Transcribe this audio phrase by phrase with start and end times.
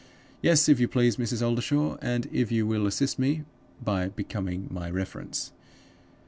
[0.41, 1.43] Yes, if you please, Mrs.
[1.43, 3.43] Oldershaw, and if you will assist me
[3.83, 5.51] by becoming my reference.